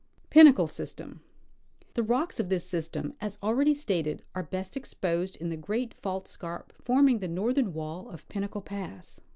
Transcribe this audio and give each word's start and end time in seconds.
Pinnacle 0.31 0.65
System. 0.65 1.21
The 1.93 2.01
rocks 2.01 2.39
of 2.39 2.49
this 2.49 2.65
system, 2.65 3.13
as 3.21 3.37
already 3.43 3.75
stated, 3.75 4.23
are 4.33 4.41
best 4.41 4.75
exposed 4.75 5.35
in 5.35 5.49
the 5.49 5.57
great 5.57 5.93
fault 5.93 6.27
scarp 6.27 6.73
forming 6.83 7.19
the 7.19 7.27
northern 7.27 7.71
wall 7.71 8.09
of 8.09 8.27
Pinnacle 8.27 8.61
pass. 8.61 9.19